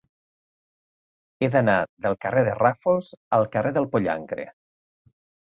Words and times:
He 1.43 1.49
d'anar 1.55 1.75
del 2.07 2.17
carrer 2.25 2.45
de 2.49 2.55
Ràfols 2.63 3.13
al 3.39 3.47
carrer 3.57 3.77
del 3.77 3.89
Pollancre. 3.93 4.51